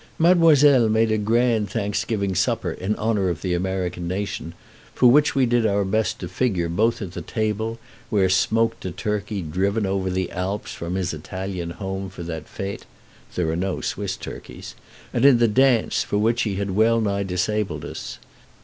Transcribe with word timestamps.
Mademoiselle 0.17 0.89
made 0.89 1.11
a 1.11 1.17
grand 1.19 1.69
Thanksgiving 1.69 2.33
supper 2.33 2.71
in 2.71 2.95
honor 2.95 3.29
of 3.29 3.43
the 3.43 3.53
American 3.53 4.07
nation, 4.07 4.55
for 4.95 5.11
which 5.11 5.35
we 5.35 5.45
did 5.45 5.63
our 5.63 5.85
best 5.85 6.17
to 6.17 6.27
figure 6.27 6.67
both 6.69 7.03
at 7.03 7.11
the 7.11 7.21
table, 7.21 7.77
where 8.09 8.27
smoked 8.27 8.83
a 8.83 8.89
turkey 8.89 9.43
driven 9.43 9.85
over 9.85 10.09
the 10.09 10.31
Alps 10.31 10.73
from 10.73 10.95
his 10.95 11.13
Italian 11.13 11.69
home 11.69 12.09
for 12.09 12.23
that 12.23 12.47
fête 12.47 12.81
(there 13.35 13.47
are 13.49 13.55
no 13.55 13.79
Swiss 13.79 14.17
turkeys), 14.17 14.73
and 15.13 15.23
in 15.23 15.37
the 15.37 15.47
dance, 15.47 16.01
for 16.01 16.17
which 16.17 16.41
he 16.41 16.55
had 16.55 16.71
wellnigh 16.71 17.21
disabled 17.21 17.85
us. 17.85 18.17